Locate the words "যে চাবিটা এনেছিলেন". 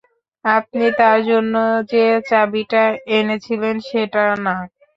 1.91-3.75